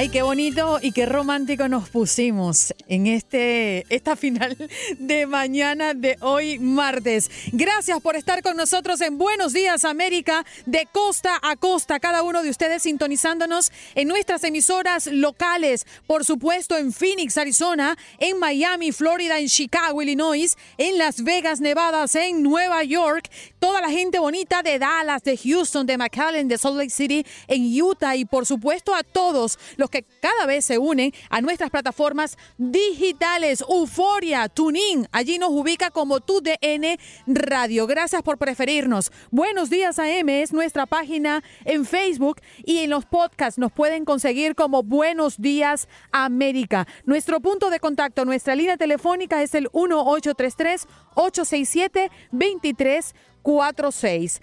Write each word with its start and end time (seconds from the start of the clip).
Ay, 0.00 0.10
qué 0.10 0.22
bonito 0.22 0.78
y 0.80 0.92
qué 0.92 1.06
romántico 1.06 1.66
nos 1.66 1.88
pusimos 1.88 2.72
en 2.86 3.08
este 3.08 3.84
esta 3.92 4.14
final 4.14 4.56
de 5.00 5.26
mañana 5.26 5.92
de 5.92 6.16
hoy 6.20 6.60
martes. 6.60 7.28
Gracias 7.50 8.00
por 8.00 8.14
estar 8.14 8.40
con 8.44 8.56
nosotros 8.56 9.00
en 9.00 9.18
Buenos 9.18 9.54
Días 9.54 9.84
América 9.84 10.46
de 10.66 10.86
costa 10.92 11.40
a 11.42 11.56
costa, 11.56 11.98
cada 11.98 12.22
uno 12.22 12.44
de 12.44 12.50
ustedes 12.50 12.84
sintonizándonos 12.84 13.72
en 13.96 14.06
nuestras 14.06 14.44
emisoras 14.44 15.08
locales, 15.08 15.84
por 16.06 16.24
supuesto 16.24 16.76
en 16.76 16.92
Phoenix, 16.92 17.36
Arizona, 17.36 17.98
en 18.20 18.38
Miami, 18.38 18.92
Florida, 18.92 19.40
en 19.40 19.48
Chicago, 19.48 20.00
Illinois, 20.00 20.56
en 20.76 20.96
Las 20.96 21.24
Vegas, 21.24 21.60
Nevada, 21.60 22.04
en 22.14 22.44
Nueva 22.44 22.84
York, 22.84 23.28
toda 23.58 23.80
la 23.80 23.90
gente 23.90 24.20
bonita 24.20 24.62
de 24.62 24.78
Dallas, 24.78 25.24
de 25.24 25.36
Houston, 25.36 25.84
de 25.86 25.98
McAllen, 25.98 26.46
de 26.46 26.56
Salt 26.56 26.76
Lake 26.76 26.90
City, 26.90 27.26
en 27.48 27.82
Utah 27.82 28.14
y 28.14 28.24
por 28.26 28.46
supuesto 28.46 28.94
a 28.94 29.02
todos 29.02 29.58
los 29.76 29.87
que 29.88 30.04
cada 30.20 30.46
vez 30.46 30.64
se 30.64 30.78
unen 30.78 31.12
a 31.30 31.40
nuestras 31.40 31.70
plataformas 31.70 32.36
digitales. 32.56 33.64
Euforia, 33.68 34.48
TuneIn, 34.48 35.08
allí 35.12 35.38
nos 35.38 35.50
ubica 35.50 35.90
como 35.90 36.20
tu 36.20 36.40
DN 36.40 36.98
Radio. 37.26 37.86
Gracias 37.86 38.22
por 38.22 38.38
preferirnos. 38.38 39.12
Buenos 39.30 39.70
días 39.70 39.98
AM 39.98 40.28
es 40.28 40.52
nuestra 40.52 40.86
página 40.86 41.42
en 41.64 41.84
Facebook 41.84 42.40
y 42.64 42.78
en 42.78 42.90
los 42.90 43.04
podcasts 43.04 43.58
nos 43.58 43.72
pueden 43.72 44.04
conseguir 44.04 44.54
como 44.54 44.82
Buenos 44.82 45.38
Días 45.38 45.88
América. 46.12 46.86
Nuestro 47.04 47.40
punto 47.40 47.70
de 47.70 47.80
contacto, 47.80 48.24
nuestra 48.24 48.54
línea 48.54 48.76
telefónica 48.76 49.42
es 49.42 49.54
el 49.54 49.68
1833 49.72 50.86
867 51.14 52.10
2346. 52.32 54.40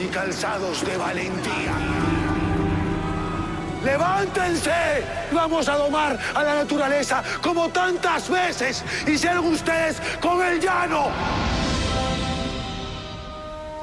y 0.00 0.06
calzados 0.08 0.84
de 0.84 0.96
valentía. 0.96 1.97
Levántense, 3.88 5.02
vamos 5.32 5.66
a 5.66 5.76
domar 5.76 6.18
a 6.34 6.44
la 6.44 6.56
naturaleza 6.56 7.22
como 7.40 7.70
tantas 7.70 8.28
veces 8.28 8.84
hicieron 9.06 9.46
ustedes 9.46 9.96
con 10.20 10.44
el 10.44 10.60
llano. 10.60 11.08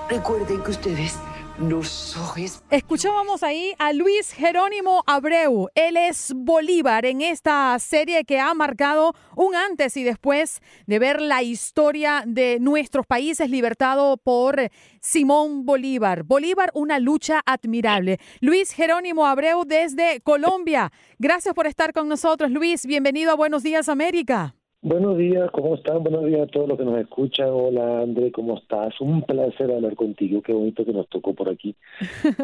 Recuerden 0.08 0.62
que 0.62 0.70
ustedes 0.70 1.16
Escuchábamos 2.70 3.42
ahí 3.42 3.74
a 3.80 3.94
Luis 3.94 4.34
Jerónimo 4.34 5.04
Abreu. 5.08 5.70
Él 5.74 5.96
es 5.96 6.34
Bolívar 6.36 7.06
en 7.06 7.22
esta 7.22 7.80
serie 7.80 8.26
que 8.26 8.42
ha 8.42 8.54
marcado 8.54 9.14
un 9.38 9.56
antes 9.56 9.96
y 9.96 10.04
después 10.04 10.62
de 10.86 11.00
ver 11.00 11.22
la 11.22 11.44
historia 11.44 12.24
de 12.28 12.60
nuestros 12.60 13.06
países 13.06 13.50
libertado 13.50 14.18
por 14.18 14.70
Simón 15.00 15.66
Bolívar. 15.66 16.24
Bolívar, 16.24 16.72
una 16.74 17.00
lucha 17.00 17.42
admirable. 17.46 18.20
Luis 18.42 18.72
Jerónimo 18.72 19.26
Abreu 19.26 19.64
desde 19.66 20.20
Colombia. 20.22 20.92
Gracias 21.20 21.54
por 21.54 21.68
estar 21.68 21.94
con 21.94 22.10
nosotros, 22.10 22.52
Luis. 22.52 22.86
Bienvenido 22.86 23.32
a 23.32 23.36
Buenos 23.36 23.64
Días 23.64 23.88
América. 23.88 24.56
Buenos 24.86 25.18
días, 25.18 25.50
¿cómo 25.50 25.74
están? 25.74 26.04
Buenos 26.04 26.26
días 26.26 26.42
a 26.42 26.46
todos 26.46 26.70
los 26.70 26.78
que 26.78 26.86
nos 26.86 27.00
escuchan. 27.00 27.50
Hola, 27.50 28.02
André, 28.02 28.32
¿cómo 28.32 28.56
estás? 28.56 28.94
Un 29.02 29.24
placer 29.24 29.72
hablar 29.72 29.96
contigo. 29.96 30.44
Qué 30.44 30.54
bonito 30.54 30.86
que 30.86 30.94
nos 30.94 31.10
tocó 31.10 31.34
por 31.34 31.50
aquí. 31.50 31.76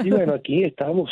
Y 0.03 0.09
bueno, 0.09 0.33
aquí 0.33 0.63
estamos 0.63 1.11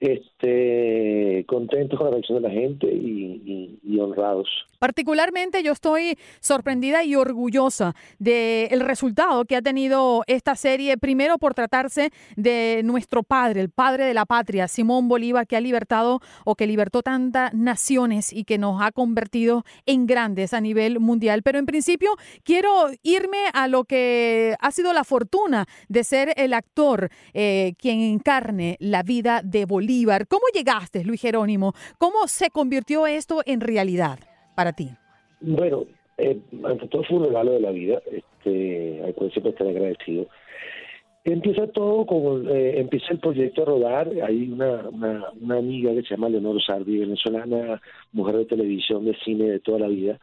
este, 0.00 1.44
contentos 1.46 1.98
con 1.98 2.06
la 2.06 2.12
reacción 2.12 2.42
de 2.42 2.48
la 2.48 2.54
gente 2.54 2.86
y, 2.86 3.98
honrados. 4.00 4.48
Particularmente 4.78 5.62
yo 5.62 5.72
estoy 5.72 6.16
sorprendida 6.40 7.04
y 7.04 7.14
orgullosa 7.14 7.94
del 8.18 8.80
resultado 8.80 9.44
que 9.44 9.56
ha 9.56 9.60
tenido 9.60 10.24
esta 10.26 10.56
serie, 10.56 10.96
primero 10.96 11.36
por 11.36 11.52
tratarse 11.52 12.12
de 12.36 12.80
nuestro 12.82 13.22
padre, 13.22 13.60
el 13.60 13.68
padre 13.68 14.06
de 14.06 14.14
la 14.14 14.24
patria, 14.24 14.68
Simón 14.68 15.06
Bolívar, 15.06 15.46
que 15.46 15.56
ha 15.56 15.60
libertado 15.60 16.20
o 16.46 16.54
que 16.54 16.66
libertó 16.66 17.02
tantas 17.02 17.52
naciones 17.52 18.32
y 18.32 18.44
que 18.44 18.56
nos 18.56 18.80
ha 18.80 18.90
convertido 18.90 19.64
en 19.84 20.06
grandes 20.06 20.54
a 20.54 20.62
nivel 20.62 20.98
mundial. 20.98 21.42
Pero 21.42 21.58
en 21.58 21.66
principio 21.66 22.12
quiero 22.42 22.86
irme 23.02 23.48
a 23.52 23.68
lo 23.68 23.84
que 23.84 24.56
ha 24.60 24.70
sido 24.70 24.94
la 24.94 25.04
fortuna 25.04 25.66
de 25.88 26.04
ser 26.04 26.32
el 26.36 26.54
actor 26.54 27.10
eh, 27.34 27.74
quien 27.76 28.00
encarne 28.00 28.78
la 28.80 29.02
vida 29.02 29.42
de 29.44 29.66
Bolívar. 29.66 29.89
¿Cómo 30.28 30.42
llegaste, 30.54 31.04
Luis 31.04 31.20
Jerónimo? 31.20 31.72
¿Cómo 31.98 32.28
se 32.28 32.50
convirtió 32.50 33.08
esto 33.08 33.42
en 33.44 33.60
realidad 33.60 34.20
para 34.54 34.72
ti? 34.72 34.88
Bueno, 35.40 35.84
eh, 36.16 36.38
ante 36.64 36.86
todo 36.86 37.02
fue 37.02 37.16
un 37.18 37.24
regalo 37.24 37.52
de 37.52 37.60
la 37.60 37.72
vida, 37.72 38.00
este, 38.10 39.02
al 39.04 39.14
cual 39.14 39.32
siempre 39.32 39.50
estaré 39.50 39.70
agradecido. 39.70 40.28
Empieza 41.24 41.66
todo 41.66 42.06
con, 42.06 42.48
eh, 42.48 42.78
empieza 42.78 43.08
el 43.10 43.18
proyecto 43.18 43.62
a 43.62 43.66
rodar, 43.66 44.08
hay 44.22 44.50
una 44.52 45.58
amiga 45.58 45.92
que 45.92 46.02
se 46.02 46.10
llama 46.10 46.28
Leonor 46.28 46.62
Sardi, 46.62 46.98
venezolana, 46.98 47.80
mujer 48.12 48.36
de 48.36 48.44
televisión, 48.46 49.04
de 49.04 49.16
cine 49.24 49.44
de 49.50 49.60
toda 49.60 49.80
la 49.80 49.88
vida, 49.88 50.20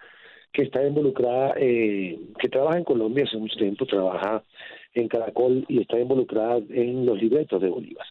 que 0.53 0.63
está 0.63 0.81
involucrada, 0.87 1.53
eh, 1.57 2.17
que 2.39 2.47
trabaja 2.47 2.77
en 2.77 2.85
Colombia 2.85 3.25
hace 3.25 3.37
mucho 3.37 3.57
tiempo, 3.57 3.85
trabaja 3.85 4.43
en 4.99 5.07
Caracol 5.07 5.65
y 5.67 5.81
está 5.81 5.99
involucrada 5.99 6.57
en 6.69 7.05
los 7.05 7.21
libretos 7.21 7.61
de 7.61 7.69
Bolívar. 7.69 8.05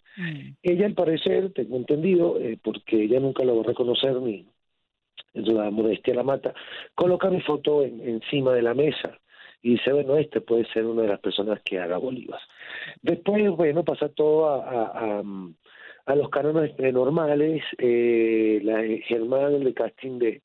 Ella, 0.63 0.87
al 0.87 0.95
parecer, 0.95 1.53
tengo 1.53 1.77
entendido, 1.77 2.39
eh, 2.41 2.59
porque 2.63 3.05
ella 3.05 3.21
nunca 3.21 3.45
lo 3.45 3.57
va 3.57 3.63
a 3.63 3.67
reconocer 3.67 4.15
ni 4.17 4.47
la 5.35 5.71
modestia 5.71 6.15
la 6.15 6.23
mata, 6.23 6.55
coloca 6.95 7.29
mi 7.31 7.41
foto 7.41 7.83
en- 7.83 8.01
encima 8.09 8.55
de 8.55 8.63
la 8.63 8.75
mesa 8.75 9.19
y 9.63 9.73
dice, 9.73 9.93
bueno, 9.93 10.17
este 10.17 10.41
puede 10.41 10.65
ser 10.73 10.87
una 10.87 11.03
de 11.03 11.09
las 11.09 11.21
personas 11.21 11.61
que 11.63 11.79
haga 11.79 11.99
Bolívar. 11.99 12.41
Después, 13.03 13.51
bueno, 13.51 13.85
pasa 13.85 14.09
todo 14.09 14.49
a, 14.49 14.65
a, 14.65 15.19
a, 15.19 15.23
a 16.07 16.15
los 16.15 16.29
cánones 16.31 16.73
eh, 16.79 16.93
normales, 16.93 17.63
eh, 17.79 18.61
la 18.63 18.83
Germán, 19.07 19.55
el 19.55 19.65
de 19.65 19.75
casting 19.75 20.19
de, 20.19 20.43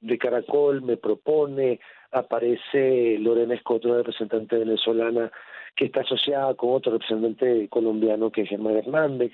de 0.00 0.18
Caracol, 0.18 0.82
me 0.82 0.96
propone, 0.96 1.80
aparece 2.12 3.18
Lorena 3.18 3.54
Escoto, 3.54 3.88
una 3.88 3.98
representante 3.98 4.56
venezolana 4.56 5.30
que 5.76 5.86
está 5.86 6.00
asociada 6.00 6.54
con 6.54 6.74
otro 6.74 6.92
representante 6.92 7.68
colombiano 7.68 8.30
que 8.30 8.42
es 8.42 8.48
Germán 8.48 8.76
Hernández, 8.76 9.32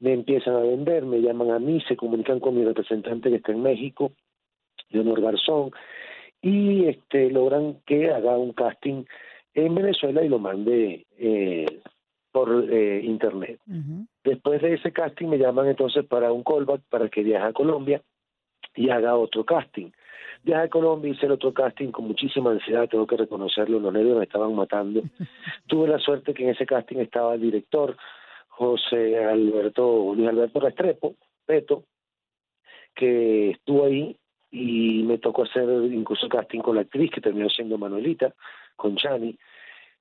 me 0.00 0.12
empiezan 0.12 0.54
a 0.54 0.60
vender, 0.60 1.04
me 1.04 1.20
llaman 1.20 1.50
a 1.50 1.58
mí, 1.58 1.80
se 1.86 1.96
comunican 1.96 2.40
con 2.40 2.56
mi 2.56 2.64
representante 2.64 3.30
que 3.30 3.36
está 3.36 3.52
en 3.52 3.62
México, 3.62 4.12
Leonor 4.90 5.20
Garzón, 5.20 5.70
y 6.40 6.86
este 6.86 7.30
logran 7.30 7.78
que 7.86 8.10
haga 8.10 8.36
un 8.36 8.52
casting 8.52 9.04
en 9.54 9.74
Venezuela 9.74 10.24
y 10.24 10.28
lo 10.28 10.38
mande 10.38 11.06
eh, 11.18 11.66
por 12.32 12.66
eh, 12.70 13.00
internet. 13.04 13.60
Después 14.24 14.62
de 14.62 14.74
ese 14.74 14.92
casting 14.92 15.28
me 15.28 15.38
llaman 15.38 15.68
entonces 15.68 16.04
para 16.06 16.32
un 16.32 16.42
callback 16.42 16.82
para 16.88 17.08
que 17.08 17.22
viaje 17.22 17.46
a 17.46 17.52
Colombia 17.52 18.02
y 18.74 18.90
haga 18.90 19.16
otro 19.16 19.44
casting. 19.44 19.90
Viaje 20.42 20.64
a 20.64 20.68
Colombia, 20.68 21.12
hice 21.12 21.26
el 21.26 21.32
otro 21.32 21.52
casting 21.54 21.92
con 21.92 22.06
muchísima 22.06 22.50
ansiedad, 22.50 22.88
tengo 22.88 23.06
que 23.06 23.16
reconocerlo, 23.16 23.78
los 23.78 23.92
nervios 23.92 24.18
me 24.18 24.24
estaban 24.24 24.54
matando. 24.54 25.02
Tuve 25.68 25.88
la 25.88 25.98
suerte 25.98 26.34
que 26.34 26.44
en 26.44 26.50
ese 26.50 26.66
casting 26.66 26.98
estaba 26.98 27.34
el 27.34 27.40
director, 27.40 27.96
José 28.48 29.24
Alberto, 29.24 30.14
Luis 30.14 30.28
Alberto 30.28 30.60
Restrepo, 30.60 31.14
Peto, 31.46 31.84
que 32.94 33.50
estuvo 33.50 33.86
ahí 33.86 34.16
y 34.50 35.02
me 35.04 35.18
tocó 35.18 35.44
hacer 35.44 35.66
incluso 35.92 36.28
casting 36.28 36.60
con 36.60 36.76
la 36.76 36.82
actriz 36.82 37.10
que 37.10 37.20
terminó 37.20 37.48
siendo 37.48 37.78
Manuelita, 37.78 38.34
con 38.76 38.96
Chani. 38.96 39.36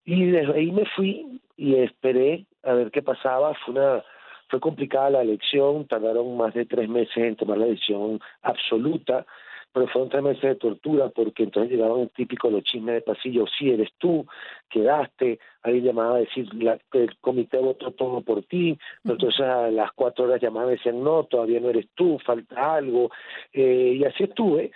Y 0.04 0.26
desde 0.26 0.54
ahí 0.54 0.72
me 0.72 0.86
fui 0.86 1.40
y 1.56 1.76
esperé 1.76 2.46
a 2.64 2.74
ver 2.74 2.92
qué 2.92 3.02
pasaba. 3.02 3.54
Fue 3.64 3.74
una 3.74 4.04
fue 4.52 4.60
complicada 4.60 5.10
la 5.10 5.22
elección, 5.22 5.88
tardaron 5.88 6.36
más 6.36 6.54
de 6.54 6.66
tres 6.66 6.90
meses 6.90 7.16
en 7.16 7.38
tomar 7.38 7.58
la 7.58 7.68
decisión 7.68 8.20
absoluta, 8.42 9.26
pero 9.72 9.88
fueron 9.88 10.10
tres 10.10 10.22
meses 10.22 10.42
de 10.42 10.56
tortura 10.56 11.08
porque 11.08 11.44
entonces 11.44 11.72
llegaban 11.72 12.02
el 12.02 12.10
típico 12.10 12.50
los 12.50 12.64
chismes 12.64 12.96
de 12.96 13.02
pasillo, 13.02 13.46
sí 13.58 13.72
eres 13.72 13.90
tú, 13.98 14.26
quedaste, 14.70 15.40
alguien 15.64 15.86
llamaba 15.86 16.18
a 16.18 16.20
decir, 16.20 16.54
la, 16.54 16.78
el 16.92 17.18
comité 17.22 17.60
votó 17.60 17.92
todo 17.92 18.20
por 18.22 18.44
ti, 18.44 18.78
pero 19.02 19.16
entonces 19.16 19.40
a 19.40 19.72
las 19.72 19.94
cuatro 19.94 20.26
horas 20.26 20.42
llamaban 20.42 20.74
y 20.74 20.76
decían, 20.76 21.02
no, 21.02 21.24
todavía 21.24 21.62
no 21.62 21.70
eres 21.70 21.88
tú, 21.96 22.20
falta 22.20 22.76
algo, 22.76 23.10
eh, 23.54 23.96
y 23.98 24.04
así 24.04 24.26
estuve 24.26 24.72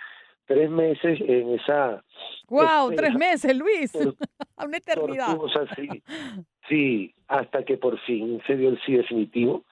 tres 0.46 0.70
meses 0.70 1.20
en 1.20 1.50
esa 1.50 2.02
¡Wow! 2.48 2.92
Tres 2.94 3.14
meses, 3.14 3.56
Luis. 3.56 3.92
Una 4.64 4.76
eternidad. 4.76 5.36
tortuosa, 5.36 5.66
sí, 5.74 5.88
sí, 6.68 7.14
hasta 7.28 7.64
que 7.64 7.76
por 7.76 7.98
fin 8.00 8.40
se 8.46 8.56
dio 8.56 8.68
el 8.68 8.80
sí 8.82 8.94
definitivo 8.94 9.64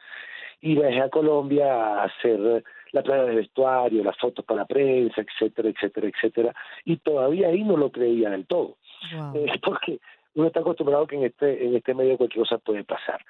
y 0.60 0.74
viajé 0.74 1.00
a 1.00 1.10
Colombia 1.10 1.72
a 1.72 2.04
hacer 2.04 2.64
la 2.92 3.02
plana 3.02 3.24
de 3.24 3.34
vestuario, 3.36 4.04
las 4.04 4.16
fotos 4.18 4.44
para 4.44 4.60
la 4.60 4.66
prensa, 4.66 5.20
etcétera, 5.20 5.68
etcétera, 5.68 6.08
etcétera, 6.08 6.54
y 6.84 6.96
todavía 6.98 7.48
ahí 7.48 7.62
no 7.64 7.76
lo 7.76 7.90
creía 7.90 8.30
del 8.30 8.46
todo, 8.46 8.76
Eh, 9.34 9.60
porque 9.62 9.98
uno 10.34 10.48
está 10.48 10.60
acostumbrado 10.60 11.06
que 11.06 11.16
en 11.16 11.24
este 11.24 11.64
en 11.64 11.76
este 11.76 11.94
medio 11.94 12.16
cualquier 12.16 12.42
cosa 12.44 12.58
puede 12.58 12.82
pasar. 12.82 13.20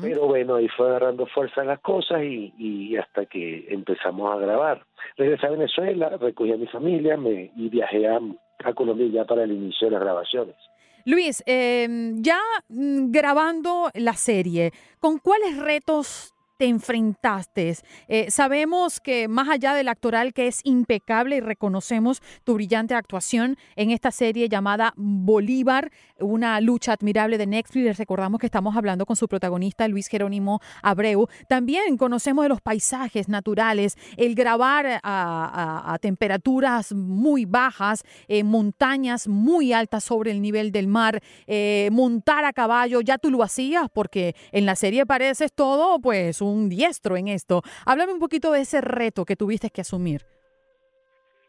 Pero 0.00 0.26
bueno, 0.26 0.54
ahí 0.54 0.68
fue 0.68 0.88
agarrando 0.88 1.26
fuerza 1.26 1.64
las 1.64 1.80
cosas 1.80 2.22
y, 2.22 2.54
y 2.56 2.96
hasta 2.96 3.26
que 3.26 3.66
empezamos 3.68 4.32
a 4.32 4.38
grabar. 4.38 4.84
Regresé 5.16 5.46
a 5.46 5.50
Venezuela, 5.50 6.16
recogí 6.18 6.52
a 6.52 6.56
mi 6.56 6.66
familia 6.66 7.16
me, 7.16 7.50
y 7.54 7.68
viajé 7.68 8.06
a, 8.08 8.20
a 8.64 8.72
Colombia 8.72 9.06
ya 9.12 9.24
para 9.24 9.44
el 9.44 9.52
inicio 9.52 9.86
de 9.86 9.92
las 9.92 10.00
grabaciones. 10.00 10.56
Luis, 11.04 11.42
eh, 11.46 12.12
ya 12.16 12.40
mm, 12.68 13.10
grabando 13.10 13.90
la 13.94 14.14
serie, 14.14 14.72
¿con 15.00 15.18
cuáles 15.18 15.56
retos 15.56 16.34
te 16.58 16.66
enfrentaste? 16.66 17.76
Eh, 18.08 18.30
sabemos 18.30 19.00
que 19.00 19.28
más 19.28 19.48
allá 19.48 19.74
del 19.74 19.88
actoral 19.88 20.32
que 20.34 20.46
es 20.46 20.60
impecable 20.64 21.36
y 21.36 21.40
reconocemos 21.40 22.20
tu 22.44 22.54
brillante 22.54 22.94
actuación 22.94 23.56
en 23.76 23.90
esta 23.90 24.10
serie 24.10 24.48
llamada 24.48 24.92
Bolívar, 24.96 25.90
una 26.18 26.60
lucha 26.60 26.92
admirable 26.92 27.38
de 27.38 27.46
Netflix, 27.46 27.84
les 27.84 27.98
recordamos 27.98 28.40
que 28.40 28.46
estamos 28.46 28.76
hablando 28.76 29.06
con 29.06 29.16
su 29.16 29.28
protagonista 29.28 29.86
Luis 29.88 30.08
Jerónimo 30.08 30.60
Abreu. 30.82 31.28
También 31.48 31.96
conocemos 31.96 32.44
de 32.44 32.48
los 32.48 32.60
paisajes 32.60 33.28
naturales, 33.28 33.96
el 34.16 34.34
grabar 34.34 35.00
a, 35.02 35.96
temperaturas 36.00 36.92
muy 36.92 37.44
bajas, 37.44 38.04
eh, 38.28 38.44
montañas 38.44 39.28
muy 39.28 39.72
altas 39.72 40.04
sobre 40.04 40.30
el 40.30 40.42
nivel 40.42 40.72
del 40.72 40.86
mar, 40.86 41.20
eh, 41.46 41.88
montar 41.92 42.44
a 42.44 42.52
caballo, 42.52 43.00
ya 43.00 43.18
tú 43.18 43.30
lo 43.30 43.42
hacías 43.42 43.88
porque 43.92 44.34
en 44.52 44.66
la 44.66 44.76
serie 44.76 45.06
pareces 45.06 45.52
todo 45.52 46.00
pues 46.00 46.40
un 46.48 46.68
diestro 46.68 47.16
en 47.16 47.28
esto. 47.28 47.62
Háblame 47.86 48.12
un 48.12 48.18
poquito 48.18 48.52
de 48.52 48.60
ese 48.60 48.80
reto 48.80 49.24
que 49.24 49.36
tuviste 49.36 49.70
que 49.70 49.82
asumir. 49.82 50.22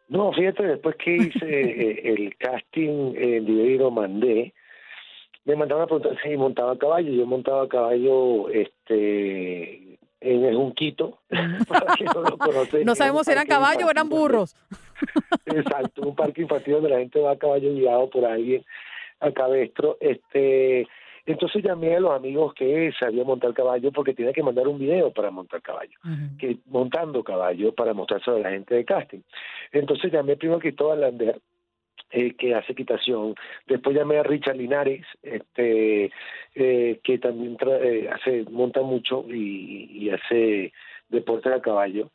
No, 0.09 0.33
fíjate, 0.33 0.63
después 0.63 0.95
que 0.95 1.15
hice 1.15 1.39
eh, 1.45 2.01
el 2.13 2.35
casting 2.37 3.13
en 3.15 3.45
Dividido 3.45 3.91
Mandé, 3.91 4.53
me 5.45 5.55
mandaron 5.55 5.83
a 5.83 5.87
preguntar 5.87 6.17
si 6.21 6.35
montaba 6.35 6.73
a 6.73 6.77
caballo. 6.77 7.11
Yo 7.11 7.25
montaba 7.25 7.63
a 7.63 7.67
caballo 7.67 8.49
este, 8.49 9.97
en 10.21 10.45
el 10.45 10.56
Junquito, 10.56 11.19
para 11.68 11.94
quien 11.95 12.09
no 12.13 12.21
lo 12.21 12.37
conoce. 12.37 12.83
No 12.83 12.95
sabemos 12.95 13.25
si 13.25 13.31
eran 13.31 13.47
caballos 13.47 13.83
o 13.83 13.91
eran 13.91 14.09
burros. 14.09 14.56
Exacto, 15.45 16.01
un 16.01 16.15
parque 16.15 16.41
infantil 16.41 16.73
donde 16.73 16.89
la 16.89 16.99
gente 16.99 17.19
va 17.19 17.31
a 17.31 17.37
caballo 17.37 17.73
guiado 17.73 18.09
por 18.09 18.25
alguien 18.25 18.63
a 19.19 19.31
cabestro. 19.31 19.97
Este, 19.99 20.87
entonces 21.31 21.64
llamé 21.64 21.95
a 21.95 22.00
los 22.00 22.12
amigos 22.12 22.54
que 22.54 22.92
sabían 23.00 23.28
montar 23.28 23.54
caballo 23.54 23.92
porque 23.92 24.14
tenía 24.14 24.33
que 24.33 24.44
mandar 24.44 24.68
un 24.68 24.80
video 24.80 25.12
para 25.12 25.31
montar 25.31 25.62
caballo, 25.62 25.98
que 26.38 26.57
montando 26.66 27.24
caballo 27.24 27.74
para 27.74 27.94
mostrárselo 27.94 28.38
a 28.38 28.42
la 28.42 28.52
gente 28.52 28.76
de 28.76 28.86
casting. 28.86 29.21
Entonces 29.71 30.12
llamé 30.12 30.36
primero 30.36 30.59
a 30.92 30.95
Lander, 30.95 31.40
eh, 32.12 32.33
que 32.36 32.56
hace 32.56 32.71
equitación. 32.71 33.36
Después 33.68 33.95
llamé 33.95 34.18
a 34.18 34.24
Richard 34.24 34.57
Linares, 34.57 35.06
este, 35.21 36.12
eh, 36.56 37.00
que 37.04 37.18
también 37.19 37.56
tra- 37.57 37.80
eh, 37.83 38.09
hace, 38.09 38.45
monta 38.50 38.81
mucho 38.81 39.26
y, 39.30 39.90
y 39.92 40.09
hace 40.09 40.74
deporte 41.09 41.50
a 41.50 41.62
caballo. 41.62 42.09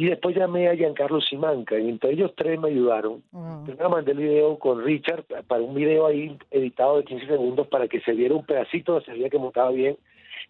Y 0.00 0.06
después 0.06 0.36
llamé 0.36 0.68
a 0.68 0.76
Giancarlo 0.76 1.20
Simanca, 1.20 1.76
y 1.76 1.88
entre 1.88 2.12
ellos 2.12 2.32
tres 2.36 2.58
me 2.60 2.68
ayudaron. 2.68 3.20
Primero 3.66 3.90
mandé 3.90 4.12
el 4.12 4.18
video 4.18 4.56
con 4.56 4.84
Richard 4.84 5.24
pa- 5.24 5.42
para 5.42 5.60
un 5.62 5.74
video 5.74 6.06
ahí 6.06 6.38
editado 6.52 6.98
de 6.98 7.04
15 7.04 7.26
segundos 7.26 7.66
para 7.66 7.88
que 7.88 8.00
se 8.02 8.12
viera 8.12 8.34
un 8.36 8.46
pedacito, 8.46 9.00
se 9.00 9.10
veía 9.10 9.28
que 9.28 9.38
montaba 9.38 9.70
bien. 9.72 9.96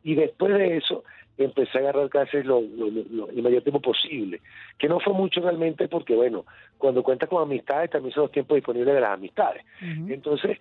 Y 0.05 0.15
después 0.17 0.53
de 0.53 0.77
eso 0.77 1.03
empecé 1.39 1.79
a 1.79 1.81
agarrar 1.81 2.11
clases 2.11 2.45
lo, 2.45 2.61
lo, 2.61 2.89
lo- 2.91 3.05
lo- 3.11 3.29
el 3.31 3.43
mayor 3.43 3.63
tiempo 3.63 3.81
posible, 3.81 4.41
que 4.79 4.87
no 4.87 5.01
fue 5.01 5.15
mucho 5.15 5.41
realmente 5.41 5.89
porque, 5.89 6.15
bueno, 6.15 6.45
cuando 6.77 7.03
cuentas 7.03 7.31
con 7.31 7.41
amistades 7.43 7.89
también 7.91 8.13
son 8.13 8.25
los 8.25 8.33
tiempos 8.33 8.57
disponibles 8.57 8.95
de 8.95 9.01
las 9.01 9.13
amistades. 9.13 9.65
Entonces, 10.13 10.59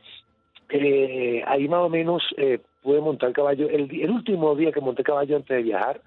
eh, 0.69 1.43
ahí 1.45 1.67
más 1.67 1.81
o 1.81 1.89
menos 1.89 2.23
eh, 2.37 2.59
pude 2.81 3.01
montar 3.01 3.31
caballo. 3.33 3.69
El, 3.69 3.89
el 4.01 4.09
último 4.11 4.55
día 4.55 4.71
que 4.71 4.79
monté 4.81 5.03
caballo 5.03 5.35
antes 5.35 5.57
de 5.57 5.63
viajar 5.63 5.99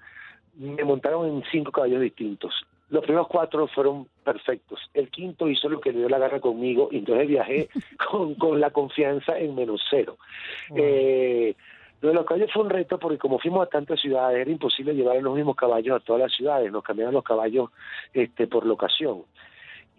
me 0.57 0.83
montaron 0.83 1.27
en 1.27 1.43
cinco 1.51 1.71
caballos 1.71 2.01
distintos. 2.01 2.53
Los 2.91 3.03
primeros 3.03 3.27
cuatro 3.29 3.67
fueron 3.67 4.05
perfectos. 4.23 4.79
El 4.93 5.09
quinto 5.09 5.47
hizo 5.47 5.69
lo 5.69 5.79
que 5.79 5.93
le 5.93 5.99
dio 5.99 6.09
la 6.09 6.19
gana 6.19 6.41
conmigo 6.41 6.89
y 6.91 6.97
entonces 6.97 7.27
viajé 7.27 7.69
con, 8.11 8.35
con 8.35 8.59
la 8.59 8.69
confianza 8.69 9.39
en 9.39 9.55
menos 9.55 9.81
cero. 9.89 10.17
Eh, 10.75 11.55
lo 12.01 12.09
de 12.09 12.15
los 12.15 12.25
caballos 12.25 12.51
fue 12.51 12.63
un 12.63 12.69
reto 12.69 12.99
porque 12.99 13.17
como 13.17 13.39
fuimos 13.39 13.65
a 13.65 13.69
tantas 13.69 14.01
ciudades 14.01 14.41
era 14.41 14.51
imposible 14.51 14.93
llevar 14.93 15.21
los 15.21 15.35
mismos 15.35 15.55
caballos 15.55 15.95
a 15.95 16.03
todas 16.03 16.23
las 16.23 16.33
ciudades. 16.33 16.69
Nos 16.69 16.83
cambiaban 16.83 17.13
los 17.13 17.23
caballos 17.23 17.69
este, 18.13 18.45
por 18.47 18.65
locación 18.65 19.23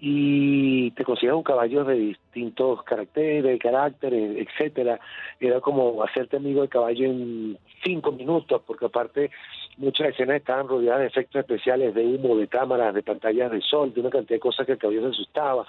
y 0.04 0.90
te 0.90 1.04
consigues 1.04 1.32
un 1.32 1.44
caballo 1.44 1.84
de 1.84 1.94
distintos 1.94 2.82
caracteres, 2.82 3.60
caracteres, 3.60 4.36
etcétera. 4.48 4.98
Era 5.38 5.60
como 5.60 6.02
hacerte 6.02 6.38
amigo 6.38 6.60
del 6.60 6.68
caballo 6.68 7.06
en 7.06 7.56
cinco 7.84 8.10
minutos, 8.10 8.60
porque 8.66 8.86
aparte 8.86 9.30
muchas 9.76 10.08
escenas 10.08 10.36
estaban 10.36 10.68
rodeadas 10.68 11.00
de 11.00 11.06
efectos 11.06 11.40
especiales, 11.40 11.94
de 11.94 12.04
humo, 12.04 12.36
de 12.36 12.48
cámaras, 12.48 12.94
de 12.94 13.02
pantallas 13.02 13.50
de 13.50 13.60
sol, 13.60 13.92
de 13.92 14.00
una 14.00 14.10
cantidad 14.10 14.36
de 14.36 14.40
cosas 14.40 14.66
que 14.66 14.72
el 14.72 14.78
caballo 14.78 15.02
se 15.02 15.08
asustaba. 15.08 15.66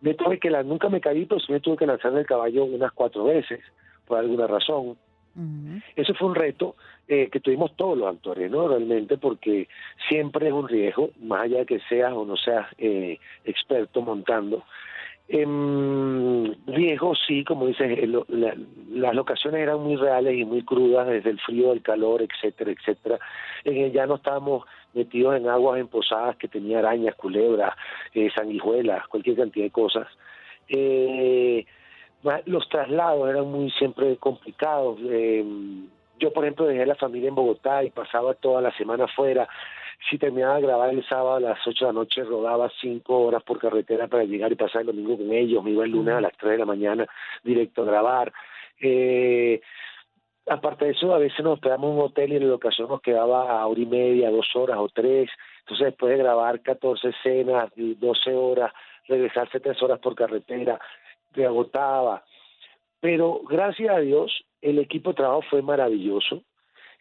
Me 0.00 0.14
tuve 0.14 0.38
que 0.38 0.50
la, 0.50 0.62
nunca 0.62 0.88
me 0.88 1.00
caí, 1.00 1.26
pero 1.26 1.40
sí 1.40 1.52
me 1.52 1.60
tuve 1.60 1.76
que 1.76 1.86
lanzar 1.86 2.16
el 2.16 2.26
caballo 2.26 2.64
unas 2.64 2.92
cuatro 2.92 3.24
veces, 3.24 3.60
por 4.06 4.18
alguna 4.18 4.46
razón. 4.46 4.96
Eso 5.96 6.12
fue 6.14 6.28
un 6.28 6.34
reto 6.34 6.76
eh, 7.08 7.30
que 7.30 7.40
tuvimos 7.40 7.74
todos 7.74 7.96
los 7.96 8.14
actores, 8.14 8.50
¿no? 8.50 8.68
Realmente, 8.68 9.16
porque 9.16 9.66
siempre 10.08 10.48
es 10.48 10.52
un 10.52 10.68
riesgo, 10.68 11.10
más 11.22 11.44
allá 11.44 11.60
de 11.60 11.66
que 11.66 11.80
seas 11.88 12.12
o 12.12 12.26
no 12.26 12.36
seas 12.36 12.66
eh, 12.76 13.18
experto 13.44 14.02
montando. 14.02 14.64
Eh, 15.28 15.46
riesgo, 16.66 17.14
sí, 17.14 17.44
como 17.44 17.66
dices, 17.66 17.98
eh, 17.98 18.06
las 18.90 19.14
locaciones 19.14 19.60
eran 19.60 19.80
muy 19.80 19.96
reales 19.96 20.36
y 20.36 20.44
muy 20.44 20.62
crudas, 20.62 21.06
desde 21.06 21.30
el 21.30 21.40
frío, 21.40 21.72
el 21.72 21.82
calor, 21.82 22.22
etcétera, 22.22 22.70
etcétera. 22.72 23.18
En 23.64 23.76
el 23.76 23.92
llano 23.92 24.16
estábamos 24.16 24.64
metidos 24.94 25.36
en 25.36 25.48
aguas 25.48 25.80
emposadas 25.80 26.36
que 26.36 26.48
tenía 26.48 26.80
arañas, 26.80 27.14
culebras, 27.14 27.74
eh, 28.14 28.30
sanguijuelas, 28.34 29.06
cualquier 29.08 29.36
cantidad 29.36 29.64
de 29.64 29.70
cosas. 29.70 30.06
Eh, 30.68 31.64
los 32.46 32.68
traslados 32.68 33.28
eran 33.28 33.50
muy 33.50 33.70
siempre 33.72 34.16
complicados. 34.16 34.98
Eh, 35.08 35.44
yo, 36.18 36.32
por 36.32 36.44
ejemplo, 36.44 36.66
dejé 36.66 36.86
la 36.86 36.94
familia 36.94 37.28
en 37.28 37.34
Bogotá 37.34 37.82
y 37.82 37.90
pasaba 37.90 38.34
toda 38.34 38.60
la 38.60 38.70
semana 38.76 39.04
afuera. 39.04 39.48
Si 40.10 40.18
terminaba 40.18 40.56
de 40.56 40.62
grabar 40.62 40.90
el 40.90 41.06
sábado 41.06 41.36
a 41.36 41.40
las 41.40 41.66
8 41.66 41.86
de 41.86 41.92
la 41.92 41.98
noche, 41.98 42.24
rodaba 42.24 42.70
5 42.80 43.18
horas 43.18 43.42
por 43.42 43.58
carretera 43.58 44.08
para 44.08 44.24
llegar 44.24 44.50
y 44.52 44.56
pasar 44.56 44.82
el 44.82 44.88
domingo 44.88 45.16
con 45.16 45.32
ellos. 45.32 45.62
Me 45.62 45.70
iba 45.70 45.84
el 45.84 45.90
lunes 45.90 46.14
a 46.14 46.20
las 46.20 46.36
3 46.36 46.52
de 46.52 46.58
la 46.58 46.66
mañana 46.66 47.06
directo 47.42 47.82
a 47.82 47.86
grabar. 47.86 48.32
Eh, 48.80 49.60
aparte 50.46 50.86
de 50.86 50.90
eso, 50.92 51.14
a 51.14 51.18
veces 51.18 51.40
nos 51.44 51.54
hospedamos 51.54 51.90
en 51.90 51.96
un 51.96 52.04
hotel 52.04 52.32
y 52.32 52.36
en 52.36 52.48
la 52.48 52.54
ocasión 52.54 52.88
nos 52.88 53.00
quedaba 53.00 53.60
a 53.60 53.66
hora 53.66 53.80
y 53.80 53.86
media, 53.86 54.30
dos 54.30 54.48
horas 54.54 54.78
o 54.78 54.88
tres. 54.88 55.30
Entonces, 55.60 55.86
después 55.86 56.10
de 56.10 56.22
grabar 56.22 56.60
14 56.60 57.08
escenas, 57.08 57.70
y 57.76 57.94
12 57.94 58.34
horas, 58.34 58.72
regresarse 59.06 59.60
tres 59.60 59.80
horas 59.82 60.00
por 60.00 60.14
carretera, 60.14 60.80
te 61.32 61.46
agotaba. 61.46 62.24
Pero 63.00 63.40
gracias 63.48 63.90
a 63.90 64.00
Dios, 64.00 64.44
el 64.60 64.78
equipo 64.78 65.10
de 65.10 65.16
trabajo 65.16 65.42
fue 65.48 65.62
maravilloso. 65.62 66.42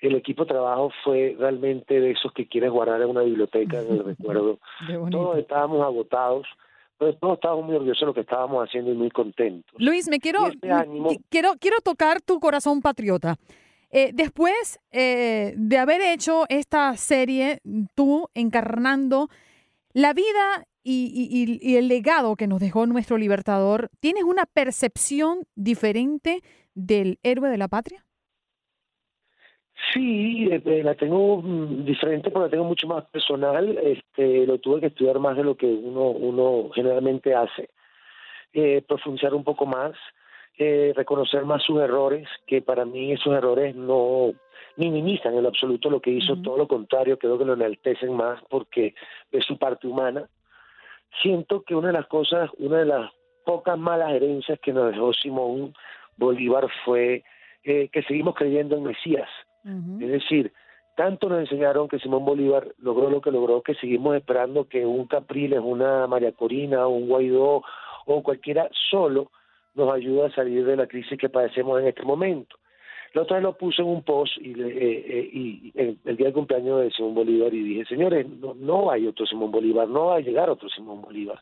El 0.01 0.15
equipo 0.15 0.43
de 0.43 0.49
trabajo 0.53 0.91
fue 1.03 1.35
realmente 1.39 1.99
de 1.99 2.11
esos 2.11 2.33
que 2.33 2.47
quieres 2.47 2.71
guardar 2.71 3.01
en 3.01 3.09
una 3.09 3.21
biblioteca 3.21 3.79
en 3.81 3.91
el 3.91 4.03
recuerdo. 4.05 4.59
Todos 5.11 5.37
estábamos 5.37 5.83
agotados, 5.83 6.47
pero 6.97 7.15
todos 7.17 7.35
estábamos 7.35 7.65
muy 7.65 7.75
orgullosos 7.75 8.01
de 8.01 8.05
lo 8.07 8.13
que 8.13 8.21
estábamos 8.21 8.67
haciendo 8.67 8.91
y 8.91 8.95
muy 8.95 9.09
contentos. 9.11 9.71
Luis, 9.77 10.09
me 10.09 10.19
quiero, 10.19 10.47
este 10.47 10.69
ánimo- 10.71 11.15
quiero, 11.29 11.51
quiero 11.59 11.77
tocar 11.83 12.19
tu 12.21 12.39
corazón 12.39 12.81
patriota. 12.81 13.35
Eh, 13.91 14.11
después 14.13 14.79
eh, 14.91 15.53
de 15.57 15.77
haber 15.77 16.01
hecho 16.01 16.45
esta 16.49 16.95
serie, 16.97 17.59
tú 17.93 18.27
encarnando 18.33 19.27
la 19.93 20.13
vida 20.13 20.65
y, 20.83 21.11
y- 21.13 21.43
y- 21.43 21.73
y 21.73 21.75
el 21.75 21.87
legado 21.89 22.35
que 22.35 22.47
nos 22.47 22.59
dejó 22.59 22.85
nuestro 22.87 23.17
libertador, 23.17 23.89
¿tienes 23.99 24.23
una 24.23 24.45
percepción 24.45 25.39
diferente 25.55 26.41
del 26.73 27.19
héroe 27.21 27.49
de 27.49 27.57
la 27.57 27.67
patria? 27.67 28.03
Sí, 29.93 30.47
eh, 30.51 30.83
la 30.83 30.95
tengo 30.95 31.41
mm, 31.41 31.85
diferente 31.85 32.29
porque 32.29 32.45
la 32.45 32.51
tengo 32.51 32.65
mucho 32.65 32.87
más 32.87 33.05
personal. 33.05 33.77
Este, 33.77 34.45
lo 34.45 34.59
tuve 34.59 34.79
que 34.79 34.87
estudiar 34.87 35.19
más 35.19 35.35
de 35.35 35.43
lo 35.43 35.55
que 35.55 35.65
uno, 35.65 36.09
uno 36.09 36.69
generalmente 36.73 37.33
hace. 37.33 37.69
Eh, 38.53 38.83
profundizar 38.87 39.33
un 39.33 39.43
poco 39.43 39.65
más, 39.65 39.93
eh, 40.57 40.93
reconocer 40.95 41.45
más 41.45 41.63
sus 41.63 41.79
errores, 41.79 42.27
que 42.45 42.61
para 42.61 42.85
mí 42.85 43.11
esos 43.13 43.33
errores 43.33 43.75
no 43.75 44.33
minimizan 44.75 45.35
en 45.35 45.43
lo 45.43 45.49
absoluto 45.49 45.89
lo 45.89 46.01
que 46.01 46.11
hizo, 46.11 46.35
todo 46.37 46.57
lo 46.57 46.67
contrario, 46.67 47.17
creo 47.17 47.37
que 47.37 47.45
lo 47.45 47.53
enaltecen 47.53 48.13
más 48.13 48.41
porque 48.49 48.93
es 49.31 49.45
su 49.45 49.57
parte 49.57 49.87
humana. 49.87 50.27
Siento 51.21 51.63
que 51.63 51.75
una 51.75 51.87
de 51.87 51.93
las 51.93 52.07
cosas, 52.07 52.49
una 52.57 52.79
de 52.79 52.85
las 52.85 53.11
pocas 53.45 53.77
malas 53.77 54.11
herencias 54.13 54.59
que 54.59 54.73
nos 54.73 54.91
dejó 54.91 55.13
Simón 55.13 55.73
Bolívar 56.17 56.67
fue 56.85 57.23
eh, 57.63 57.89
que 57.89 58.03
seguimos 58.03 58.35
creyendo 58.35 58.75
en 58.75 58.83
Mesías. 58.83 59.29
Es 59.63 60.09
decir, 60.09 60.51
tanto 60.95 61.29
nos 61.29 61.39
enseñaron 61.39 61.87
que 61.87 61.99
Simón 61.99 62.25
Bolívar 62.25 62.67
logró 62.79 63.09
lo 63.09 63.21
que 63.21 63.31
logró 63.31 63.61
que 63.61 63.75
seguimos 63.75 64.15
esperando 64.15 64.67
que 64.67 64.85
un 64.85 65.07
Capriles, 65.07 65.59
una 65.63 66.07
María 66.07 66.31
Corina, 66.31 66.87
un 66.87 67.07
Guaidó 67.07 67.63
o 68.05 68.23
cualquiera 68.23 68.69
solo 68.89 69.31
nos 69.75 69.93
ayude 69.93 70.25
a 70.25 70.35
salir 70.35 70.65
de 70.65 70.75
la 70.75 70.87
crisis 70.87 71.17
que 71.17 71.29
padecemos 71.29 71.79
en 71.79 71.87
este 71.87 72.03
momento. 72.03 72.57
La 73.13 73.23
otra 73.23 73.37
vez 73.37 73.43
lo 73.43 73.57
puse 73.57 73.81
en 73.81 73.89
un 73.89 74.03
post 74.03 74.37
y, 74.37 74.51
eh, 74.51 74.55
eh, 74.59 75.29
y 75.33 75.71
el, 75.75 75.97
el 76.05 76.17
día 76.17 76.27
del 76.27 76.33
cumpleaños 76.33 76.81
de 76.81 76.91
Simón 76.91 77.13
Bolívar 77.13 77.53
y 77.53 77.61
dije, 77.61 77.85
señores, 77.85 78.27
no, 78.27 78.53
no 78.53 78.89
hay 78.89 79.05
otro 79.05 79.25
Simón 79.25 79.51
Bolívar, 79.51 79.87
no 79.87 80.07
va 80.07 80.15
a 80.15 80.21
llegar 80.21 80.49
otro 80.49 80.69
Simón 80.69 81.01
Bolívar. 81.01 81.41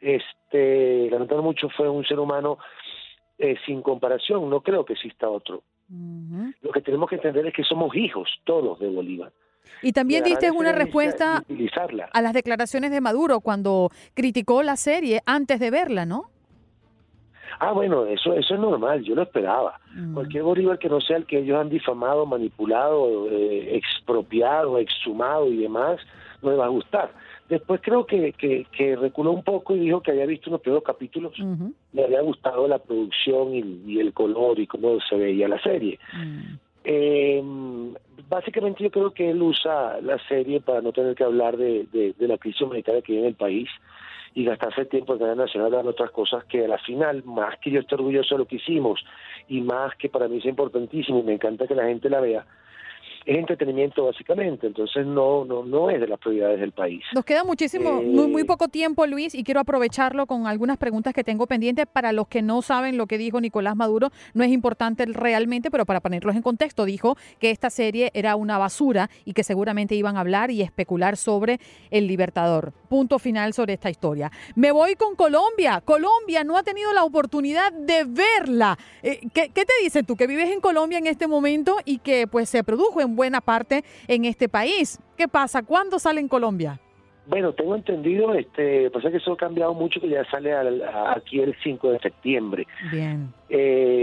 Este, 0.00 1.08
lamentando 1.10 1.42
mucho, 1.42 1.68
fue 1.70 1.88
un 1.88 2.04
ser 2.04 2.18
humano 2.18 2.58
eh, 3.38 3.56
sin 3.64 3.82
comparación, 3.82 4.50
no 4.50 4.60
creo 4.62 4.84
que 4.84 4.94
exista 4.94 5.28
otro. 5.28 5.62
Lo 5.88 6.72
que 6.72 6.80
tenemos 6.80 7.08
que 7.08 7.16
entender 7.16 7.46
es 7.46 7.54
que 7.54 7.62
somos 7.62 7.94
hijos 7.94 8.28
todos 8.44 8.78
de 8.78 8.88
Bolívar. 8.88 9.32
Y 9.82 9.92
también 9.92 10.24
Y 10.24 10.30
diste 10.30 10.50
una 10.50 10.72
respuesta 10.72 11.44
a 12.12 12.22
las 12.22 12.32
declaraciones 12.32 12.90
de 12.90 13.00
Maduro 13.00 13.40
cuando 13.40 13.90
criticó 14.14 14.62
la 14.62 14.76
serie 14.76 15.22
antes 15.26 15.60
de 15.60 15.70
verla, 15.70 16.06
¿no? 16.06 16.30
Ah, 17.58 17.72
bueno, 17.72 18.06
eso, 18.06 18.34
eso 18.34 18.54
es 18.54 18.60
normal, 18.60 19.02
yo 19.02 19.14
lo 19.14 19.22
esperaba. 19.22 19.80
Cualquier 20.14 20.42
Bolívar 20.42 20.78
que 20.78 20.88
no 20.88 21.00
sea 21.00 21.16
el 21.16 21.26
que 21.26 21.38
ellos 21.38 21.58
han 21.58 21.70
difamado, 21.70 22.26
manipulado, 22.26 23.28
eh, 23.30 23.76
expropiado, 23.76 24.78
exhumado 24.78 25.48
y 25.50 25.56
demás, 25.56 25.98
no 26.42 26.50
le 26.50 26.56
va 26.56 26.66
a 26.66 26.70
gustar. 26.70 27.10
Después 27.48 27.80
creo 27.82 28.06
que, 28.06 28.32
que, 28.32 28.66
que 28.76 28.96
reculó 28.96 29.30
un 29.30 29.44
poco 29.44 29.76
y 29.76 29.80
dijo 29.80 30.00
que 30.02 30.10
había 30.10 30.26
visto 30.26 30.50
unos 30.50 30.60
primeros 30.60 30.84
capítulos, 30.84 31.32
le 31.92 32.04
había 32.04 32.20
gustado 32.20 32.66
la 32.66 32.78
producción 32.78 33.54
y, 33.54 33.82
y 33.86 34.00
el 34.00 34.12
color 34.12 34.58
y 34.58 34.66
cómo 34.66 34.98
se 35.08 35.16
veía 35.16 35.46
la 35.46 35.60
serie. 35.62 35.98
Eh, 36.88 37.42
básicamente 38.28 38.84
yo 38.84 38.92
creo 38.92 39.12
que 39.12 39.30
él 39.30 39.42
usa 39.42 40.00
la 40.00 40.18
serie 40.28 40.60
para 40.60 40.80
no 40.80 40.92
tener 40.92 41.16
que 41.16 41.24
hablar 41.24 41.56
de, 41.56 42.14
la 42.16 42.38
crisis 42.38 42.60
humanitaria 42.60 43.02
que 43.02 43.12
hay 43.12 43.18
en 43.18 43.24
el 43.24 43.34
país 43.34 43.68
y 44.34 44.44
gastarse 44.44 44.82
el 44.82 44.88
tiempo 44.88 45.12
en 45.12 45.18
cadena 45.18 45.46
nacional 45.46 45.72
dando 45.72 45.90
otras 45.90 46.12
cosas 46.12 46.44
que 46.44 46.64
a 46.64 46.68
la 46.68 46.78
final, 46.78 47.24
más 47.24 47.58
que 47.58 47.72
yo 47.72 47.80
esté 47.80 47.96
orgulloso 47.96 48.36
de 48.36 48.38
lo 48.38 48.46
que 48.46 48.56
hicimos 48.56 49.04
y 49.48 49.62
más 49.62 49.96
que 49.96 50.08
para 50.08 50.28
mí 50.28 50.38
es 50.38 50.44
importantísimo 50.44 51.18
y 51.18 51.22
me 51.24 51.34
encanta 51.34 51.66
que 51.66 51.74
la 51.74 51.86
gente 51.86 52.08
la 52.08 52.20
vea, 52.20 52.46
es 53.26 53.36
entretenimiento 53.36 54.04
básicamente, 54.04 54.68
entonces 54.68 55.04
no 55.04 55.44
no 55.44 55.64
no 55.64 55.90
es 55.90 56.00
de 56.00 56.06
las 56.06 56.18
prioridades 56.18 56.60
del 56.60 56.72
país. 56.72 57.02
Nos 57.14 57.24
queda 57.24 57.44
muchísimo, 57.44 58.00
Eh, 58.00 58.06
muy, 58.06 58.28
muy 58.28 58.44
poco 58.44 58.68
tiempo, 58.68 59.06
Luis, 59.06 59.34
y 59.34 59.42
quiero 59.42 59.60
aprovecharlo 59.60 60.26
con 60.26 60.46
algunas 60.46 60.78
preguntas 60.78 61.12
que 61.12 61.24
tengo 61.24 61.46
pendientes. 61.46 61.86
Para 61.86 62.12
los 62.12 62.28
que 62.28 62.42
no 62.42 62.62
saben 62.62 62.96
lo 62.96 63.06
que 63.06 63.18
dijo 63.18 63.40
Nicolás 63.40 63.74
Maduro, 63.76 64.10
no 64.34 64.44
es 64.44 64.50
importante 64.50 65.04
realmente, 65.06 65.70
pero 65.70 65.84
para 65.84 66.00
ponerlos 66.00 66.36
en 66.36 66.42
contexto, 66.42 66.84
dijo 66.84 67.16
que 67.40 67.50
esta 67.50 67.70
serie 67.70 68.10
era 68.14 68.36
una 68.36 68.58
basura 68.58 69.10
y 69.24 69.32
que 69.32 69.42
seguramente 69.42 69.94
iban 69.94 70.16
a 70.16 70.20
hablar 70.20 70.50
y 70.50 70.62
especular 70.62 71.16
sobre 71.16 71.58
el 71.90 72.06
Libertador. 72.06 72.72
Punto 72.88 73.18
final 73.18 73.52
sobre 73.52 73.72
esta 73.74 73.90
historia. 73.90 74.30
Me 74.54 74.70
voy 74.70 74.94
con 74.94 75.16
Colombia. 75.16 75.80
Colombia 75.84 76.44
no 76.44 76.56
ha 76.56 76.62
tenido 76.62 76.92
la 76.92 77.02
oportunidad 77.02 77.72
de 77.72 78.04
verla. 78.04 78.78
Eh, 79.02 79.20
¿qué, 79.34 79.50
qué 79.52 79.64
te 79.64 79.72
dices 79.82 80.06
tú 80.06 80.14
que 80.14 80.26
vives 80.26 80.50
en 80.50 80.60
Colombia 80.60 80.98
en 80.98 81.06
este 81.08 81.26
momento 81.26 81.76
y 81.84 81.98
que 81.98 82.26
pues 82.26 82.48
se 82.48 82.62
produjo 82.62 83.00
en 83.00 83.15
buena 83.16 83.40
parte 83.40 83.82
en 84.06 84.24
este 84.24 84.48
país? 84.48 85.00
¿Qué 85.16 85.26
pasa? 85.26 85.62
¿Cuándo 85.62 85.98
sale 85.98 86.20
en 86.20 86.28
Colombia? 86.28 86.78
Bueno, 87.28 87.52
tengo 87.54 87.74
entendido, 87.74 88.34
este, 88.34 88.88
pasa 88.92 89.10
que 89.10 89.16
eso 89.16 89.32
ha 89.32 89.36
cambiado 89.36 89.74
mucho, 89.74 90.00
que 90.00 90.08
ya 90.08 90.24
sale 90.30 90.52
al- 90.52 90.82
a- 90.82 91.14
aquí 91.16 91.40
el 91.40 91.56
5 91.64 91.90
de 91.90 91.98
septiembre. 91.98 92.68
Bien. 92.92 93.32
Eh, 93.48 93.95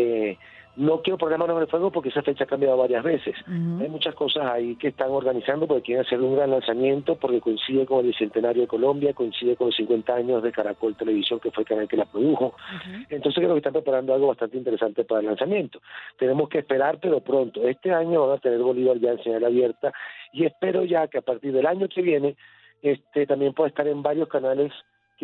No 0.76 1.02
quiero 1.02 1.18
poner 1.18 1.40
en 1.40 1.58
el 1.58 1.68
fuego 1.68 1.92
porque 1.92 2.10
esa 2.10 2.24
fecha 2.24 2.46
ha 2.46 2.48
cambiado 2.48 2.78
varias 2.78 3.04
veces. 3.04 3.36
Hay 3.48 3.90
muchas 3.90 4.16
cosas 4.16 4.46
ahí 4.46 4.76
que 4.76 4.88
están 4.88 5.12
organizando 5.12 5.68
porque 5.68 5.84
quieren 5.84 6.06
hacer 6.06 6.20
un 6.20 6.36
gran 6.36 6.50
lanzamiento 6.50 7.16
porque 7.16 7.42
coincide 7.42 7.86
con 7.86 8.00
el 8.00 8.08
bicentenario 8.08 8.64
de 8.64 8.68
Colombia, 8.68 9.14
coincide 9.14 9.56
con 9.56 9.68
los 9.68 9.76
50 9.76 10.16
años 10.16 10.42
de 10.42 10.52
Caracol 10.52 10.96
Televisión, 10.96 11.40
que 11.40 11.52
fue 11.52 11.62
el 11.62 11.68
canal 11.68 11.88
que 11.88 11.98
la 11.98 12.06
produjo. 12.06 12.56
Entonces 13.10 13.36
creo 13.36 13.54
que 13.54 13.60
están 13.60 13.74
preparando 13.74 14.14
algo 14.14 14.28
bastante 14.28 14.58
interesante 14.58 15.04
para 15.04 15.22
el 15.22 15.28
lanzamiento. 15.28 15.80
Tenemos 16.18 16.50
que 16.50 16.60
esperar, 16.60 17.00
pero 17.00 17.20
pronto. 17.20 17.68
Este 17.68 17.92
año 17.92 18.28
van 18.28 18.38
a 18.38 18.42
tener 18.42 18.60
Bolívar 18.60 18.98
ya 18.98 19.12
en 19.12 19.24
señal 19.24 19.46
abierta 19.46 19.94
y 20.32 20.46
espero 20.46 20.84
ya 20.84 21.08
que 21.08 21.20
a 21.20 21.22
partir 21.22 21.54
del 21.54 21.68
año 21.68 21.88
que 21.88 22.02
viene 22.02 22.36
este 22.82 23.26
también 23.26 23.54
pueda 23.54 23.70
estar 23.70 23.88
en 23.88 24.02
varios 24.02 24.28
canales 24.28 24.74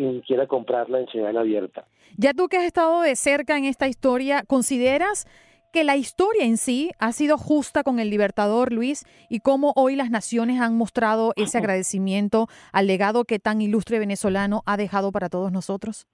quien 0.00 0.20
quiera 0.22 0.46
comprarla 0.46 0.98
en 1.00 1.06
señal 1.08 1.36
abierta. 1.36 1.84
Ya 2.16 2.32
tú 2.32 2.48
que 2.48 2.56
has 2.56 2.64
estado 2.64 3.02
de 3.02 3.16
cerca 3.16 3.58
en 3.58 3.66
esta 3.66 3.86
historia, 3.86 4.44
¿consideras 4.46 5.26
que 5.74 5.84
la 5.84 5.96
historia 5.96 6.46
en 6.46 6.56
sí 6.56 6.90
ha 6.98 7.12
sido 7.12 7.36
justa 7.36 7.82
con 7.82 8.00
el 8.00 8.08
Libertador, 8.08 8.72
Luis, 8.72 9.04
y 9.28 9.40
cómo 9.40 9.74
hoy 9.76 9.96
las 9.96 10.10
naciones 10.10 10.58
han 10.58 10.74
mostrado 10.74 11.34
ese 11.36 11.58
agradecimiento 11.58 12.48
al 12.72 12.86
legado 12.86 13.24
que 13.26 13.38
tan 13.38 13.60
ilustre 13.60 13.98
venezolano 13.98 14.62
ha 14.64 14.78
dejado 14.78 15.12
para 15.12 15.28
todos 15.28 15.52
nosotros? 15.52 16.06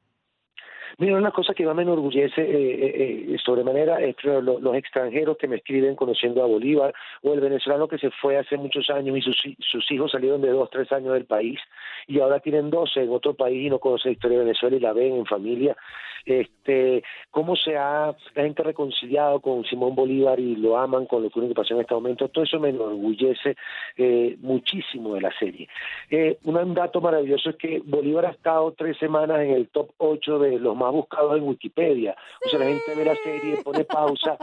Mira, 0.99 1.16
una 1.16 1.31
cosa 1.31 1.55
que 1.55 1.64
más 1.64 1.75
me 1.76 1.83
enorgullece 1.83 2.40
eh, 2.43 2.47
eh, 2.87 3.26
eh, 3.35 3.37
sobremanera 3.45 4.00
es 4.00 4.16
que 4.16 4.28
lo- 4.28 4.59
los 4.61 4.75
extranjeros 4.76 5.37
que 5.37 5.49
me 5.49 5.57
escriben 5.57 5.95
conociendo 5.97 6.43
a 6.43 6.47
Bolívar 6.47 6.95
o 7.23 7.35
el 7.35 7.40
venezolano 7.40 7.88
que 7.88 7.99
se 7.99 8.11
fue 8.11 8.37
hace 8.38 8.57
muchos 8.57 8.88
años 8.90 9.16
y 9.19 9.23
sus, 9.23 9.37
hi- 9.45 9.57
sus 9.61 9.90
hijos 9.90 10.11
salieron 10.12 10.40
de 10.43 10.50
dos, 10.50 10.71
tres 10.71 10.90
años 10.93 11.12
del 11.12 11.25
país 11.26 11.59
y 12.07 12.21
ahora 12.21 12.40
tienen 12.40 12.71
12 12.71 13.02
en 13.02 13.11
otro 13.11 13.35
país 13.35 13.66
y 13.66 13.71
no 13.71 13.78
conocen 13.78 14.11
la 14.11 14.14
historia 14.14 14.38
de 14.38 14.45
Venezuela 14.45 14.76
y 14.76 14.81
la 14.81 14.93
ven 14.93 15.16
en 15.16 15.26
familia. 15.26 15.76
Este, 16.25 17.05
cómo 17.31 17.55
se 17.55 17.76
ha 17.76 18.12
la 18.35 18.43
gente 18.43 18.64
reconciliado 18.64 19.38
con 19.40 19.64
Simón 19.64 19.95
Bolívar 19.95 20.40
y 20.40 20.57
lo 20.57 20.76
aman 20.76 21.07
con 21.07 21.23
lo 21.23 21.31
que 21.31 21.40
pasó 21.55 21.75
en 21.75 21.81
este 21.83 21.95
momento, 21.95 22.28
todo 22.28 22.43
eso 22.43 22.59
me 22.59 22.71
enorgullece 22.71 23.55
eh, 23.97 24.37
muchísimo 24.40 25.14
de 25.14 25.21
la 25.21 25.33
serie. 25.38 25.69
Eh, 26.11 26.37
un 26.45 26.75
dato 26.75 27.00
maravilloso 27.00 27.50
es 27.50 27.57
que 27.57 27.81
Bolívar 27.85 28.26
ha 28.26 28.31
estado 28.31 28.73
tres 28.73 28.97
semanas 28.99 29.40
en 29.40 29.52
el 29.52 29.69
top 29.69 29.90
8 29.99 30.40
de 30.40 30.59
los 30.59 30.76
buscados 30.93 31.37
en 31.37 31.45
Wikipedia. 31.45 32.16
O 32.45 32.49
sea, 32.49 32.59
la 32.59 32.66
gente 32.66 32.95
ve 32.95 33.05
la 33.05 33.16
serie, 33.16 33.62
pone 33.62 33.85
pausa 33.85 34.37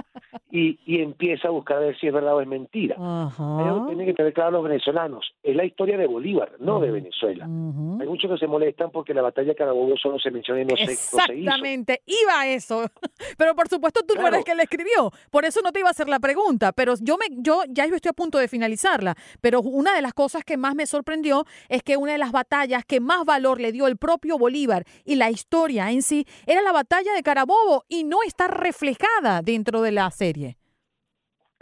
y, 0.52 0.80
y 0.86 1.02
empieza 1.02 1.48
a 1.48 1.52
buscar 1.52 1.78
a 1.78 1.82
ver 1.82 2.00
si 2.00 2.08
es 2.08 2.14
verdad 2.14 2.36
o 2.36 2.42
es 2.42 2.48
mentira. 2.48 2.96
Que 2.96 3.88
tienen 3.88 4.06
que 4.06 4.14
tener 4.14 4.34
claro 4.34 4.52
los 4.52 4.64
venezolanos. 4.64 5.34
Es 5.42 5.56
la 5.56 5.66
historia 5.66 5.98
de 5.98 6.08
Bolívar, 6.08 6.54
no 6.60 6.80
de 6.80 6.92
Venezuela. 6.92 7.46
Hay 7.46 8.08
muchos 8.08 8.32
que 8.32 8.38
se 8.38 8.48
molestan 8.48 8.92
porque 8.92 9.14
la 9.14 9.22
batalla 9.22 9.50
de 9.50 9.56
Carabobo 9.56 9.96
solo 9.98 10.20
se 10.20 10.32
menciona 10.32 10.62
y 10.62 10.66
no 10.66 10.76
se, 10.76 10.84
no 10.84 10.88
se 10.88 10.94
hizo. 10.94 11.18
Exactamente, 11.18 12.02
iba 12.06 12.40
a 12.40 12.48
eso. 12.48 12.86
Pero 13.38 13.56
por 13.56 13.68
supuesto 13.68 14.02
tú 14.08 14.16
no 14.16 14.28
eres 14.28 14.44
que 14.44 14.56
le 14.56 14.64
escribió, 14.64 15.12
por 15.32 15.46
eso 15.46 15.62
no 15.64 15.72
te 15.72 15.80
iba 15.80 15.88
a 15.88 15.92
hacer 15.92 16.10
la 16.10 16.20
pregunta, 16.20 16.72
pero 16.72 16.94
yo 17.02 17.18
me 17.18 17.26
yo 17.30 17.64
ya 17.70 17.86
yo 17.86 17.96
estoy 17.96 18.10
a 18.10 18.14
punto 18.14 18.38
de 18.38 18.48
finalizarla, 18.48 19.16
pero 19.42 19.62
una 19.62 19.94
de 19.94 20.02
las 20.02 20.14
cosas 20.14 20.44
que 20.44 20.58
más 20.58 20.76
me 20.76 20.86
sorprendió 20.86 21.46
es 21.70 21.84
que 21.84 21.98
una 21.98 22.14
de 22.14 22.18
las 22.18 22.32
batallas 22.32 22.86
que 22.86 23.00
más 23.00 23.26
valor 23.26 23.60
le 23.60 23.72
dio 23.72 23.88
el 23.88 23.98
propio 23.98 24.38
Bolívar 24.38 24.86
y 25.06 25.16
la 25.16 25.30
historia 25.30 25.92
en 25.92 26.02
sí 26.02 26.23
era 26.46 26.62
la 26.62 26.72
batalla 26.72 27.14
de 27.14 27.24
Carabobo 27.24 27.86
y 27.88 28.04
no 28.04 28.24
está 28.26 28.48
reflejada 28.48 29.42
dentro 29.42 29.82
de 29.82 29.92
la 29.92 30.10
serie. 30.12 30.58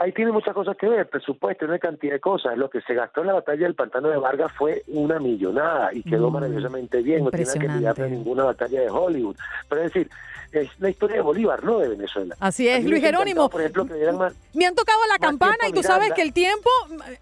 Ahí 0.01 0.11
tiene 0.13 0.31
muchas 0.31 0.55
cosas 0.55 0.75
que 0.77 0.89
ver, 0.89 1.07
presupuesto, 1.07 1.65
una 1.65 1.77
cantidad 1.77 2.13
de 2.13 2.19
cosas. 2.19 2.57
Lo 2.57 2.71
que 2.71 2.81
se 2.81 2.95
gastó 2.95 3.21
en 3.21 3.27
la 3.27 3.33
batalla 3.33 3.65
del 3.65 3.75
pantano 3.75 4.09
de 4.09 4.17
Vargas 4.17 4.51
fue 4.51 4.81
una 4.87 5.19
millonada 5.19 5.93
y 5.93 6.01
quedó 6.01 6.31
Mm, 6.31 6.33
maravillosamente 6.33 7.03
bien. 7.03 7.23
No 7.23 7.29
tiene 7.29 7.53
que 7.53 7.87
a 7.87 8.07
ninguna 8.07 8.45
batalla 8.45 8.81
de 8.81 8.89
Hollywood. 8.89 9.35
Pero 9.69 9.83
es 9.83 9.93
decir, 9.93 10.09
es 10.53 10.69
la 10.79 10.89
historia 10.89 11.17
de 11.17 11.21
Bolívar, 11.21 11.63
no 11.63 11.77
de 11.77 11.89
Venezuela. 11.89 12.35
Así 12.39 12.67
es, 12.67 12.83
Luis 12.83 13.03
Jerónimo. 13.03 13.47
Por 13.47 13.61
ejemplo, 13.61 13.85
que 13.85 13.93
dieran 13.93 14.17
más. 14.17 14.33
Me 14.55 14.65
han 14.65 14.73
tocado 14.73 15.01
la 15.05 15.19
campana 15.19 15.67
y 15.69 15.71
tú 15.71 15.83
sabes 15.83 16.13
que 16.13 16.23
el 16.23 16.33
tiempo 16.33 16.71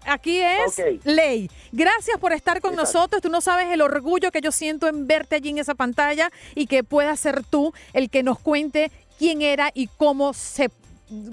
aquí 0.06 0.40
es 0.40 1.04
ley. 1.04 1.50
Gracias 1.72 2.16
por 2.18 2.32
estar 2.32 2.62
con 2.62 2.76
nosotros. 2.76 3.20
Tú 3.20 3.28
no 3.28 3.42
sabes 3.42 3.68
el 3.68 3.82
orgullo 3.82 4.30
que 4.30 4.40
yo 4.40 4.52
siento 4.52 4.88
en 4.88 5.06
verte 5.06 5.36
allí 5.36 5.50
en 5.50 5.58
esa 5.58 5.74
pantalla 5.74 6.30
y 6.54 6.66
que 6.66 6.82
puedas 6.82 7.20
ser 7.20 7.44
tú 7.44 7.74
el 7.92 8.08
que 8.08 8.22
nos 8.22 8.38
cuente 8.38 8.90
quién 9.18 9.42
era 9.42 9.70
y 9.74 9.88
cómo 9.98 10.32
se 10.32 10.70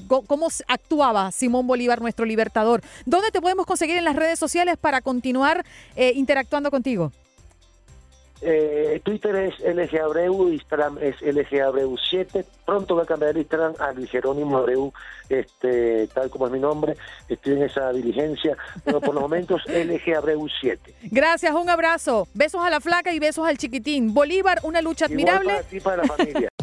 cómo 0.07 0.47
actuaba 0.67 1.31
Simón 1.31 1.67
Bolívar, 1.67 2.01
nuestro 2.01 2.25
libertador. 2.25 2.81
¿Dónde 3.05 3.31
te 3.31 3.41
podemos 3.41 3.65
conseguir 3.65 3.97
en 3.97 4.05
las 4.05 4.15
redes 4.15 4.39
sociales 4.39 4.77
para 4.77 5.01
continuar 5.01 5.65
eh, 5.95 6.13
interactuando 6.15 6.71
contigo? 6.71 7.11
Eh, 8.41 9.01
Twitter 9.03 9.35
es 9.35 9.59
LG 9.59 9.99
Abreu, 9.99 10.49
Instagram 10.49 10.99
es 11.01 11.15
LG 11.21 11.61
Abreu 11.61 11.95
7. 11.97 12.45
Pronto 12.65 12.95
va 12.95 13.03
a 13.03 13.05
cambiar 13.05 13.31
el 13.31 13.37
Instagram 13.37 13.73
a 13.79 13.91
Luis 13.93 14.11
Jerónimo 14.11 14.57
Abreu, 14.57 14.93
este, 15.27 16.07
tal 16.13 16.29
como 16.29 16.45
es 16.45 16.51
mi 16.51 16.59
nombre. 16.59 16.95
Estoy 17.27 17.53
en 17.53 17.63
esa 17.63 17.91
diligencia, 17.91 18.55
pero 18.83 19.01
por 19.01 19.15
los 19.15 19.21
momentos 19.21 19.61
LG 19.67 20.15
Abreu 20.15 20.47
7. 20.61 20.95
Gracias, 21.03 21.53
un 21.53 21.69
abrazo. 21.69 22.27
Besos 22.33 22.63
a 22.63 22.69
la 22.69 22.79
flaca 22.79 23.11
y 23.11 23.19
besos 23.19 23.47
al 23.47 23.57
chiquitín. 23.57 24.13
Bolívar, 24.13 24.59
una 24.63 24.81
lucha 24.81 25.05
admirable. 25.05 25.53
Igual 25.53 25.57
para 25.57 25.69
ti, 25.69 25.79
para 25.79 25.97
la 25.97 26.03
familia. 26.03 26.49